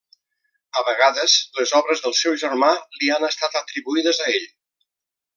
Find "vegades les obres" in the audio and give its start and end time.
0.87-2.01